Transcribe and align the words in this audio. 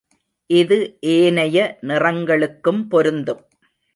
இது 0.49 0.77
ஏனைய 1.09 1.57
நிறங்களுக்கும் 1.81 2.81
பொருந்தும். 2.87 3.43